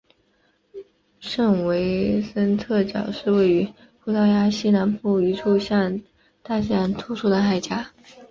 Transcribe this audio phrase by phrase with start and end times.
[1.19, 3.71] 圣维森特角是位于
[4.03, 6.01] 葡萄牙西南部一处向
[6.41, 7.75] 大西洋突出的海岬。